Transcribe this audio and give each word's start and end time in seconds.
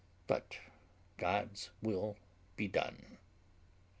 but 0.25 0.57
God's 1.19 1.69
will 1.79 2.17
be 2.55 2.67
done." 2.67 3.19